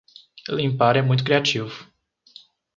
[0.49, 1.85] Limpar é muito criativo.